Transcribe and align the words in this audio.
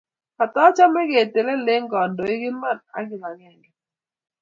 katachame 0.37 1.01
ketelel 1.11 1.63
eng 1.75 1.85
kandoik 1.91 2.41
,imanit 2.51 2.81
ak 2.97 3.03
kipagenge 3.09 3.69